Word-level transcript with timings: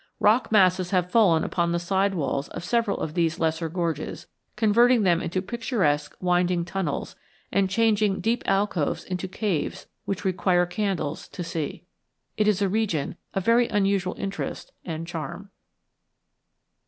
Rock 0.19 0.51
masses 0.51 0.89
have 0.89 1.11
fallen 1.11 1.43
upon 1.43 1.71
the 1.73 1.77
side 1.79 2.15
walls 2.15 2.47
of 2.47 2.63
several 2.63 2.97
of 3.01 3.13
these 3.13 3.39
lesser 3.39 3.69
gorges, 3.69 4.25
converting 4.55 5.03
them 5.03 5.21
into 5.21 5.43
picturesque 5.43 6.17
winding 6.19 6.65
tunnels 6.65 7.15
and 7.51 7.69
changing 7.69 8.19
deep 8.19 8.41
alcoves 8.47 9.03
into 9.03 9.27
caves 9.27 9.85
which 10.05 10.25
require 10.25 10.65
candles 10.65 11.27
to 11.27 11.43
see. 11.43 11.83
It 12.35 12.47
is 12.47 12.63
a 12.63 12.67
region 12.67 13.15
of 13.35 13.45
very 13.45 13.67
unusual 13.67 14.15
interest 14.17 14.71
and 14.83 15.05
charm. 15.05 15.51